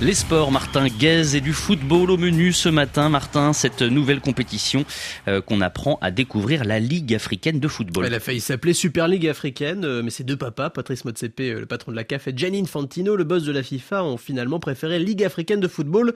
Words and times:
Les 0.00 0.14
sports, 0.14 0.52
Martin 0.52 0.86
Guez 0.86 1.34
et 1.34 1.40
du 1.40 1.52
football 1.52 2.12
au 2.12 2.16
menu 2.16 2.52
ce 2.52 2.68
matin. 2.68 3.08
Martin, 3.08 3.52
cette 3.52 3.82
nouvelle 3.82 4.20
compétition 4.20 4.84
euh, 5.26 5.40
qu'on 5.40 5.60
apprend 5.60 5.98
à 6.00 6.12
découvrir, 6.12 6.64
la 6.64 6.78
Ligue 6.78 7.16
africaine 7.16 7.58
de 7.58 7.66
football. 7.66 8.06
Elle 8.06 8.14
a 8.14 8.20
failli 8.20 8.40
s'appeler 8.40 8.74
Super 8.74 9.08
Ligue 9.08 9.26
africaine, 9.26 9.84
euh, 9.84 10.02
mais 10.04 10.10
ses 10.10 10.22
deux 10.22 10.36
papas, 10.36 10.70
Patrice 10.70 11.04
Motsepe, 11.04 11.40
euh, 11.40 11.58
le 11.58 11.66
patron 11.66 11.90
de 11.90 11.96
la 11.96 12.04
CAF, 12.04 12.28
et 12.28 12.32
Gianni 12.36 12.60
Infantino, 12.60 13.16
le 13.16 13.24
boss 13.24 13.42
de 13.42 13.50
la 13.50 13.64
FIFA, 13.64 14.04
ont 14.04 14.16
finalement 14.16 14.60
préféré 14.60 15.00
Ligue 15.00 15.24
africaine 15.24 15.58
de 15.58 15.66
football. 15.66 16.14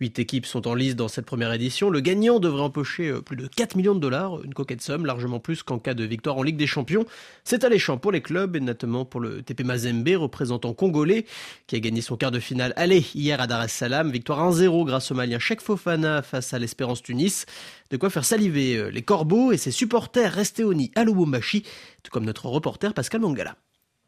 Huit 0.00 0.18
équipes 0.18 0.46
sont 0.46 0.66
en 0.66 0.74
lice 0.74 0.96
dans 0.96 1.08
cette 1.08 1.26
première 1.26 1.52
édition. 1.52 1.88
Le 1.88 2.00
gagnant 2.00 2.40
devrait 2.40 2.62
empocher 2.62 3.08
euh, 3.08 3.20
plus 3.20 3.36
de 3.36 3.46
4 3.46 3.76
millions 3.76 3.94
de 3.94 4.00
dollars, 4.00 4.42
une 4.42 4.52
coquette 4.52 4.82
somme, 4.82 5.06
largement 5.06 5.38
plus 5.38 5.62
qu'en 5.62 5.78
cas 5.78 5.94
de 5.94 6.04
victoire 6.04 6.36
en 6.36 6.42
Ligue 6.42 6.56
des 6.56 6.66
Champions. 6.66 7.04
C'est 7.44 7.64
alléchant 7.64 7.96
pour 7.96 8.10
les 8.10 8.20
clubs 8.20 8.56
et 8.56 8.60
notamment 8.60 9.04
pour 9.04 9.20
le 9.20 9.42
TP 9.42 9.62
Mazembe, 9.64 10.08
représentant 10.16 10.74
congolais, 10.74 11.26
qui 11.66 11.76
a 11.76 11.80
gagné 11.80 12.00
son 12.00 12.16
quart 12.16 12.30
de 12.32 12.40
finale 12.40 12.72
aller 12.76 13.04
hier 13.14 13.40
à 13.40 13.46
Dar 13.46 13.62
es 13.62 13.68
Salaam. 13.68 14.10
Victoire 14.10 14.52
1-0 14.52 14.84
grâce 14.84 15.10
au 15.10 15.14
Malien 15.14 15.38
Cheikh 15.38 15.60
Fofana 15.60 16.22
face 16.22 16.52
à 16.52 16.58
l'Espérance 16.58 17.02
Tunis. 17.02 17.46
De 17.90 17.96
quoi 17.96 18.10
faire 18.10 18.24
saliver 18.24 18.76
euh, 18.76 18.88
les 18.88 19.02
corbeaux 19.02 19.52
et 19.52 19.56
ses 19.56 19.70
supporters 19.70 20.32
restés 20.32 20.64
au 20.64 20.74
nid 20.74 20.90
à 20.96 21.04
Lubumbashi, 21.04 21.62
tout 22.02 22.10
comme 22.10 22.24
notre 22.24 22.46
reporter 22.46 22.94
Pascal 22.94 23.20
Mangala. 23.20 23.56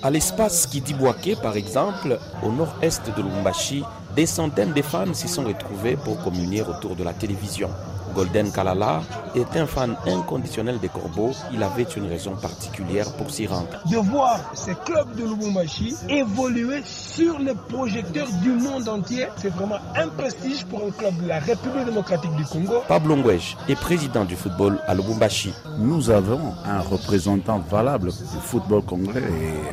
À 0.00 0.10
l'espace 0.10 0.66
Kidibouaké, 0.66 1.36
par 1.36 1.54
exemple, 1.56 2.18
au 2.42 2.50
nord-est 2.50 3.06
de 3.14 3.22
Lubumbashi, 3.22 3.84
des 4.16 4.26
centaines 4.26 4.72
de 4.72 4.82
fans 4.82 5.12
s'y 5.12 5.28
sont 5.28 5.44
retrouvés 5.44 5.96
pour 5.96 6.20
communier 6.24 6.62
autour 6.62 6.96
de 6.96 7.04
la 7.04 7.12
télévision. 7.12 7.68
Golden 8.14 8.50
Kalala 8.52 9.02
est 9.34 9.56
un 9.56 9.66
fan 9.66 9.96
inconditionnel 10.06 10.78
des 10.78 10.88
corbeaux. 10.88 11.32
Il 11.52 11.62
avait 11.62 11.82
une 11.96 12.06
raison 12.08 12.32
particulière 12.36 13.10
pour 13.12 13.30
s'y 13.30 13.46
rendre. 13.46 13.80
De 13.90 13.96
voir 13.96 14.38
ces 14.54 14.74
clubs 14.84 15.14
de 15.16 15.24
Lubumbashi 15.24 15.94
évoluer 16.08 16.82
sur 16.84 17.38
les 17.38 17.54
projecteurs 17.68 18.28
du 18.42 18.50
monde 18.50 18.88
entier, 18.88 19.26
c'est 19.36 19.48
vraiment 19.50 19.78
un 19.96 20.08
prestige 20.08 20.64
pour 20.66 20.80
un 20.86 20.90
club 20.90 21.14
de 21.22 21.28
la 21.28 21.38
République 21.38 21.86
démocratique 21.86 22.34
du 22.36 22.44
Congo. 22.44 22.82
Pablo 22.88 23.16
Ngwej 23.16 23.56
est 23.68 23.76
président 23.80 24.24
du 24.24 24.36
football 24.36 24.78
à 24.86 24.94
Lubumbashi. 24.94 25.52
Nous 25.78 26.10
avons 26.10 26.52
un 26.64 26.80
représentant 26.80 27.58
valable 27.70 28.08
du 28.10 28.40
football 28.42 28.82
congolais 28.82 29.22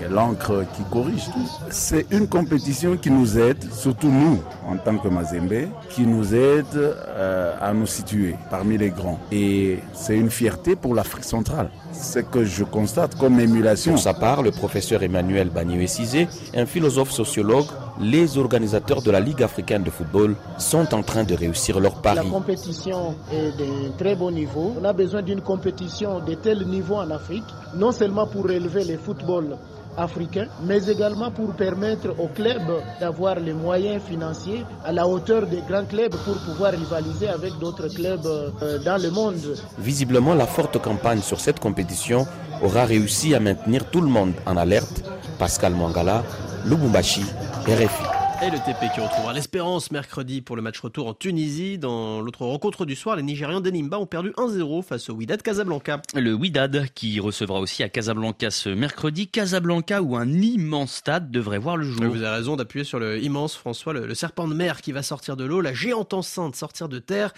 et 0.00 0.08
l'encre 0.08 0.64
qui 0.76 0.82
corrige 0.90 1.24
tout. 1.26 1.48
C'est 1.70 2.06
une 2.10 2.28
compétition 2.28 2.96
qui 2.96 3.10
nous 3.10 3.38
aide, 3.38 3.64
surtout 3.72 4.08
nous 4.10 4.40
en 4.68 4.76
tant 4.76 4.96
que 4.98 5.08
Mazembe, 5.08 5.68
qui 5.90 6.02
nous 6.06 6.34
aide 6.34 6.66
euh, 6.74 7.54
à 7.60 7.72
nous 7.72 7.86
situer 7.86 8.27
parmi 8.50 8.78
les 8.78 8.90
grands. 8.90 9.18
Et 9.32 9.78
c'est 9.94 10.16
une 10.16 10.30
fierté 10.30 10.76
pour 10.76 10.94
l'Afrique 10.94 11.24
centrale. 11.24 11.70
Ce 11.92 12.18
que 12.20 12.44
je 12.44 12.64
constate 12.64 13.16
comme 13.16 13.40
émulation. 13.40 13.92
Pour 13.92 14.00
sa 14.00 14.14
part, 14.14 14.42
le 14.42 14.50
professeur 14.50 15.02
Emmanuel 15.02 15.50
Bagné-Essizé, 15.50 16.28
un 16.54 16.66
philosophe 16.66 17.10
sociologue, 17.10 17.66
les 18.00 18.38
organisateurs 18.38 19.02
de 19.02 19.10
la 19.10 19.20
Ligue 19.20 19.42
africaine 19.42 19.82
de 19.82 19.90
football 19.90 20.36
sont 20.58 20.94
en 20.94 21.02
train 21.02 21.24
de 21.24 21.34
réussir 21.34 21.80
leur 21.80 22.00
pari. 22.00 22.16
La 22.16 22.22
compétition 22.24 23.14
est 23.32 23.56
de 23.58 23.96
très 23.98 24.14
bon 24.14 24.30
niveau. 24.30 24.74
On 24.80 24.84
a 24.84 24.92
besoin 24.92 25.22
d'une 25.22 25.40
compétition 25.40 26.20
de 26.20 26.34
tel 26.34 26.66
niveau 26.66 26.94
en 26.96 27.10
Afrique, 27.10 27.44
non 27.74 27.92
seulement 27.92 28.26
pour 28.26 28.50
élever 28.50 28.84
le 28.84 28.98
football 28.98 29.56
africain, 29.98 30.46
mais 30.64 30.86
également 30.86 31.30
pour 31.30 31.54
permettre 31.54 32.14
aux 32.18 32.28
clubs 32.28 32.82
d'avoir 33.00 33.36
les 33.40 33.52
moyens 33.52 34.02
financiers 34.02 34.64
à 34.84 34.92
la 34.92 35.06
hauteur 35.06 35.46
des 35.46 35.62
grands 35.68 35.84
clubs 35.84 36.14
pour 36.24 36.36
pouvoir 36.46 36.72
rivaliser 36.72 37.28
avec 37.28 37.52
d'autres 37.58 37.88
clubs 37.88 38.26
euh, 38.26 38.78
dans 38.78 39.00
le 39.02 39.10
monde. 39.10 39.36
Visiblement, 39.78 40.34
la 40.34 40.46
forte 40.46 40.78
campagne 40.80 41.20
sur 41.20 41.40
cette 41.40 41.60
compétition 41.60 42.26
aura 42.62 42.84
réussi 42.84 43.34
à 43.34 43.40
maintenir 43.40 43.84
tout 43.90 44.00
le 44.00 44.08
monde 44.08 44.32
en 44.46 44.56
alerte. 44.56 45.02
Pascal 45.38 45.74
Mangala, 45.74 46.24
Lubumbashi, 46.64 47.24
RFI. 47.66 48.17
Et 48.40 48.50
le 48.50 48.58
TP 48.58 48.88
qui 48.94 49.00
retrouvera 49.00 49.32
l'espérance 49.32 49.90
mercredi 49.90 50.42
pour 50.42 50.54
le 50.54 50.62
match 50.62 50.78
retour 50.78 51.08
en 51.08 51.14
Tunisie. 51.14 51.76
Dans 51.76 52.20
l'autre 52.20 52.46
rencontre 52.46 52.86
du 52.86 52.94
soir, 52.94 53.16
les 53.16 53.24
Nigérians 53.24 53.60
d'Enimba 53.60 53.98
ont 53.98 54.06
perdu 54.06 54.30
1-0 54.36 54.84
face 54.84 55.10
au 55.10 55.14
Wydad 55.14 55.42
Casablanca. 55.42 56.00
Le 56.14 56.34
Wydad 56.34 56.86
qui 56.94 57.18
recevra 57.18 57.58
aussi 57.58 57.82
à 57.82 57.88
Casablanca 57.88 58.52
ce 58.52 58.68
mercredi. 58.68 59.26
Casablanca 59.26 60.02
où 60.02 60.16
un 60.16 60.28
immense 60.28 60.92
stade 60.92 61.32
devrait 61.32 61.58
voir 61.58 61.76
le 61.76 61.84
jour. 61.84 62.04
Vous 62.04 62.22
avez 62.22 62.36
raison 62.36 62.54
d'appuyer 62.54 62.84
sur 62.84 63.00
le 63.00 63.20
immense 63.20 63.56
François, 63.56 63.92
le, 63.92 64.06
le, 64.06 64.14
serpent 64.14 64.46
de 64.46 64.54
mer 64.54 64.82
qui 64.82 64.92
va 64.92 65.02
sortir 65.02 65.36
de 65.36 65.42
l'eau, 65.42 65.60
la 65.60 65.74
géante 65.74 66.14
enceinte 66.14 66.54
sortir 66.54 66.88
de 66.88 67.00
terre. 67.00 67.32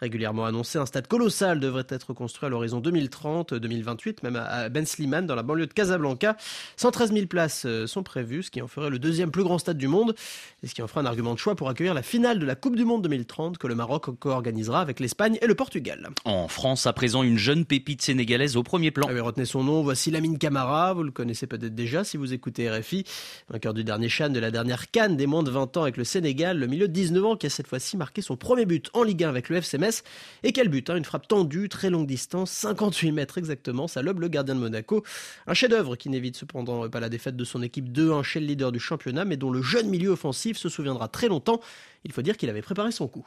Régulièrement 0.00 0.44
annoncé, 0.44 0.78
un 0.78 0.84
stade 0.86 1.06
colossal 1.06 1.60
devrait 1.60 1.86
être 1.88 2.12
construit 2.12 2.48
à 2.48 2.50
l'horizon 2.50 2.82
2030-2028, 2.82 4.18
même 4.22 4.36
à 4.36 4.68
Ben 4.68 4.84
Slimane 4.84 5.26
dans 5.26 5.34
la 5.34 5.42
banlieue 5.42 5.66
de 5.66 5.72
Casablanca. 5.72 6.36
113 6.76 7.14
000 7.14 7.26
places 7.26 7.62
euh, 7.64 7.86
sont 7.86 8.02
prévues, 8.02 8.42
ce 8.42 8.50
qui 8.50 8.60
en 8.60 8.68
ferait 8.68 8.90
le 8.90 8.98
deuxième 8.98 9.30
plus 9.30 9.44
grand 9.44 9.56
stade 9.56 9.78
du 9.78 9.88
monde 9.88 10.14
et 10.62 10.66
ce 10.66 10.74
qui 10.74 10.82
en 10.82 10.88
fera 10.88 11.00
un 11.00 11.06
argument 11.06 11.34
de 11.34 11.38
choix 11.38 11.54
pour 11.54 11.68
accueillir 11.68 11.94
la 11.94 12.02
finale 12.02 12.38
de 12.38 12.46
la 12.46 12.54
Coupe 12.54 12.76
du 12.76 12.84
Monde 12.84 13.02
2030 13.02 13.58
que 13.58 13.66
le 13.66 13.74
Maroc 13.74 14.18
co-organisera 14.18 14.80
avec 14.80 15.00
l'Espagne 15.00 15.38
et 15.40 15.46
le 15.46 15.54
Portugal. 15.54 16.10
En 16.24 16.48
France, 16.48 16.86
à 16.86 16.92
présent, 16.92 17.22
une 17.22 17.38
jeune 17.38 17.64
pépite 17.64 18.02
sénégalaise 18.02 18.56
au 18.56 18.62
premier 18.62 18.90
plan. 18.90 19.06
Ah 19.08 19.12
oui, 19.12 19.20
retenez 19.20 19.46
son 19.46 19.64
nom, 19.64 19.82
voici 19.82 20.10
Lamine 20.10 20.38
Camara, 20.38 20.94
vous 20.94 21.02
le 21.02 21.10
connaissez 21.10 21.46
peut-être 21.46 21.74
déjà 21.74 22.04
si 22.04 22.16
vous 22.16 22.32
écoutez 22.32 22.70
RFI, 22.70 23.04
vainqueur 23.48 23.74
du 23.74 23.84
dernier 23.84 24.08
Chan 24.08 24.30
de 24.30 24.38
la 24.38 24.50
dernière 24.50 24.90
Cannes 24.90 25.16
des 25.16 25.26
moins 25.26 25.42
de 25.42 25.50
20 25.50 25.76
ans 25.76 25.82
avec 25.82 25.96
le 25.96 26.04
Sénégal, 26.04 26.58
le 26.58 26.66
milieu 26.66 26.88
de 26.88 26.92
19 26.92 27.24
ans 27.24 27.36
qui 27.36 27.46
a 27.46 27.50
cette 27.50 27.66
fois-ci 27.66 27.96
marqué 27.96 28.22
son 28.22 28.36
premier 28.36 28.66
but 28.66 28.90
en 28.92 29.02
Ligue 29.02 29.24
1 29.24 29.28
avec 29.28 29.48
le 29.48 29.56
FC 29.56 29.78
Metz. 29.78 30.02
Et 30.42 30.52
quel 30.52 30.68
but, 30.68 30.90
hein, 30.90 30.96
une 30.96 31.04
frappe 31.04 31.28
tendue, 31.28 31.68
très 31.68 31.90
longue 31.90 32.06
distance, 32.06 32.50
58 32.50 33.12
mètres 33.12 33.38
exactement, 33.38 33.88
ça 33.88 34.02
lobe 34.02 34.20
le 34.20 34.28
gardien 34.28 34.54
de 34.54 34.60
Monaco. 34.60 35.02
Un 35.46 35.54
chef-d'œuvre 35.54 35.96
qui 35.96 36.08
n'évite 36.08 36.36
cependant 36.36 36.88
pas 36.88 37.00
la 37.00 37.08
défaite 37.08 37.36
de 37.36 37.44
son 37.44 37.62
équipe 37.62 37.90
2-1 37.90 38.22
chez 38.22 38.40
le 38.40 38.46
leader 38.46 38.72
du 38.72 38.80
championnat, 38.80 39.24
mais 39.24 39.36
dont 39.36 39.50
le 39.50 39.62
jeune 39.62 39.88
milieu 39.88 40.10
offensif 40.10 40.31
se 40.32 40.68
souviendra 40.68 41.08
très 41.08 41.28
longtemps. 41.28 41.60
Il 42.04 42.12
faut 42.12 42.22
dire 42.22 42.36
qu'il 42.36 42.50
avait 42.50 42.62
préparé 42.62 42.92
son 42.92 43.08
coup. 43.08 43.26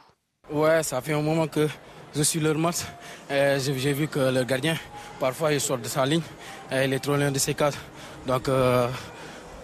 Ouais, 0.50 0.82
ça 0.82 1.00
fait 1.00 1.12
un 1.12 1.22
moment 1.22 1.48
que 1.48 1.66
je 2.14 2.22
suis 2.22 2.40
leur 2.40 2.56
match. 2.56 2.76
J'ai 3.30 3.92
vu 3.92 4.06
que 4.08 4.18
le 4.18 4.44
gardien, 4.44 4.76
parfois, 5.18 5.52
il 5.52 5.60
sort 5.60 5.78
de 5.78 5.88
sa 5.88 6.06
ligne. 6.06 6.22
Il 6.70 6.92
est 6.92 6.98
trop 7.00 7.16
loin 7.16 7.30
de 7.30 7.38
ses 7.38 7.54
cadres. 7.54 7.78
Donc, 8.26 8.48
euh, 8.48 8.88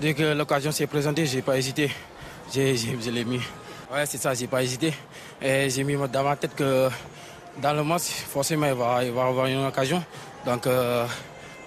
dès 0.01 0.15
que 0.15 0.35
l'occasion 0.35 0.71
s'est 0.73 0.87
présentée, 0.87 1.27
j'ai 1.27 1.43
pas 1.43 1.57
hésité. 1.59 1.91
Je 2.55 3.11
l'ai 3.11 3.25
mis. 3.25 3.41
Ouais, 3.93 4.07
c'est 4.07 4.19
ça, 4.19 4.35
j'ai 4.35 4.47
pas 4.47 4.63
hésité. 4.63 4.93
Et 5.41 5.69
j'ai 5.71 5.85
mis 5.85 5.97
dans 5.97 6.23
ma 6.25 6.37
tête 6.37 6.55
que 6.55 6.89
dans 7.61 7.73
le 7.73 7.83
match, 7.85 8.03
forcément, 8.03 8.67
il 8.67 8.75
va, 8.75 9.05
il 9.05 9.13
va 9.13 9.27
avoir 9.27 9.47
une 9.47 9.65
occasion. 9.67 10.03
Donc, 10.47 10.67
euh, 10.67 11.07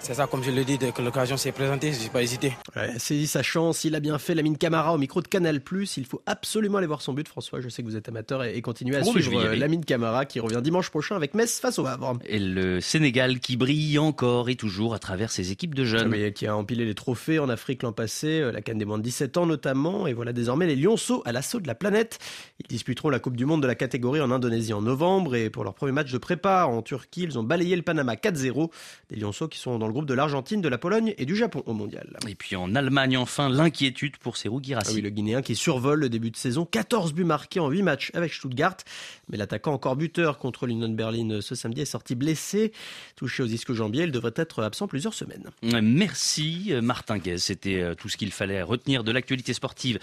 c'est 0.00 0.14
ça, 0.14 0.26
comme 0.26 0.42
je 0.42 0.50
l'ai 0.50 0.64
dit, 0.64 0.78
dès 0.78 0.92
que 0.92 1.02
l'occasion 1.02 1.36
s'est 1.36 1.52
présentée, 1.52 1.92
j'ai 1.92 2.08
pas 2.08 2.22
hésité. 2.22 2.52
Ouais, 2.76 2.98
saisi 2.98 3.26
sa 3.26 3.42
chance, 3.42 3.84
il 3.84 3.94
a 3.94 4.00
bien 4.00 4.18
fait 4.18 4.34
Lamine 4.34 4.56
Camara 4.56 4.94
au 4.94 4.98
micro 4.98 5.20
de 5.20 5.28
Canal+. 5.28 5.60
Il 5.96 6.06
faut 6.06 6.22
absolument 6.26 6.78
aller 6.78 6.86
voir 6.86 7.02
son 7.02 7.12
but, 7.12 7.26
François. 7.26 7.60
Je 7.60 7.68
sais 7.68 7.82
que 7.82 7.88
vous 7.88 7.96
êtes 7.96 8.08
amateur 8.08 8.44
et, 8.44 8.56
et 8.56 8.62
continuez 8.62 8.96
à 8.96 9.00
Oh, 9.04 9.12
je 9.16 9.22
suivre 9.22 9.46
aller. 9.46 9.58
Lamine 9.58 9.84
Camara 9.84 10.24
qui 10.24 10.38
revient 10.38 10.60
dimanche 10.62 10.90
prochain 10.90 11.16
avec 11.16 11.34
Metz 11.34 11.58
face 11.58 11.78
au 11.78 11.86
Havre. 11.86 12.18
Et 12.24 12.38
le 12.38 12.80
Sénégal 12.80 13.40
qui 13.40 13.56
brille 13.56 13.98
encore 13.98 14.48
et 14.48 14.54
toujours 14.54 14.94
à 14.94 14.98
travers 14.98 15.30
ses 15.30 15.50
équipes 15.50 15.74
de 15.74 15.84
jeunes. 15.84 16.08
Mais 16.08 16.32
qui 16.32 16.46
a 16.46 16.56
empilé 16.56 16.84
les 16.84 16.94
trophées 16.94 17.38
en 17.38 17.48
Afrique 17.48 17.82
l'an 17.82 17.92
passé, 17.92 18.40
euh, 18.40 18.52
la 18.52 18.62
Cannes 18.62 18.78
des 18.78 18.84
moins 18.84 18.98
de 18.98 19.02
17 19.02 19.36
ans 19.38 19.46
notamment, 19.46 20.06
et 20.06 20.12
voilà 20.12 20.32
désormais 20.32 20.66
les 20.66 20.76
Lionceaux 20.76 21.22
à 21.24 21.32
l'assaut 21.32 21.60
de 21.60 21.66
la 21.66 21.74
planète. 21.74 22.18
Ils 22.60 22.66
disputeront 22.68 23.08
la 23.08 23.18
Coupe 23.18 23.36
du 23.36 23.44
Monde 23.44 23.62
de 23.62 23.66
la 23.66 23.74
catégorie 23.74 24.20
en 24.20 24.30
Indonésie 24.30 24.72
en 24.72 24.82
novembre, 24.82 25.34
et 25.34 25.50
pour 25.50 25.64
leur 25.64 25.74
premier 25.74 25.92
match 25.92 26.12
de 26.12 26.18
prépa 26.18 26.66
en 26.66 26.82
Turquie, 26.82 27.22
ils 27.22 27.38
ont 27.38 27.42
balayé 27.42 27.74
le 27.76 27.82
Panama 27.82 28.14
4-0. 28.14 28.70
Des 29.10 29.16
Lionceaux 29.16 29.48
qui 29.48 29.58
sont 29.58 29.78
dans 29.78 29.85
le 29.86 29.92
groupe 29.92 30.06
de 30.06 30.14
l'Argentine, 30.14 30.60
de 30.60 30.68
la 30.68 30.78
Pologne 30.78 31.14
et 31.18 31.24
du 31.26 31.36
Japon 31.36 31.62
au 31.66 31.72
mondial. 31.72 32.16
Et 32.28 32.34
puis 32.34 32.56
en 32.56 32.74
Allemagne, 32.74 33.16
enfin, 33.16 33.48
l'inquiétude 33.48 34.16
pour 34.18 34.36
Serhou 34.36 34.58
Ah 34.58 34.62
Guirassy. 34.62 34.94
oui, 34.94 35.00
le 35.02 35.10
Guinéen 35.10 35.42
qui 35.42 35.56
survole 35.56 36.00
le 36.00 36.08
début 36.08 36.30
de 36.30 36.36
saison, 36.36 36.64
14 36.64 37.12
buts 37.12 37.24
marqués 37.24 37.60
en 37.60 37.68
8 37.68 37.82
matchs 37.82 38.10
avec 38.14 38.32
Stuttgart, 38.32 38.76
mais 39.28 39.36
l'attaquant 39.36 39.72
encore 39.72 39.96
buteur 39.96 40.38
contre 40.38 40.66
l'Union 40.66 40.88
Berlin 40.88 41.40
ce 41.40 41.54
samedi 41.54 41.80
est 41.82 41.84
sorti 41.86 42.14
blessé, 42.14 42.72
touché 43.16 43.42
aux 43.42 43.46
disques 43.46 43.72
jambiers, 43.72 44.04
il 44.04 44.12
devrait 44.12 44.32
être 44.36 44.62
absent 44.62 44.86
plusieurs 44.86 45.14
semaines. 45.14 45.50
Merci 45.62 46.68
euh, 46.70 46.80
Martin 46.82 47.18
Guez, 47.18 47.38
c'était 47.38 47.80
euh, 47.80 47.94
tout 47.94 48.08
ce 48.08 48.16
qu'il 48.16 48.32
fallait 48.32 48.62
retenir 48.62 49.04
de 49.04 49.12
l'actualité 49.12 49.52
sportive 49.52 49.98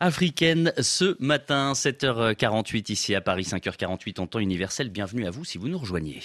africaine 0.00 0.72
ce 0.80 1.16
matin, 1.22 1.72
7h48 1.72 2.92
ici 2.92 3.14
à 3.14 3.20
Paris, 3.20 3.42
5h48 3.42 4.20
en 4.20 4.26
temps 4.26 4.38
universel. 4.38 4.90
Bienvenue 4.90 5.26
à 5.26 5.30
vous 5.30 5.44
si 5.44 5.58
vous 5.58 5.68
nous 5.68 5.78
rejoignez. 5.78 6.20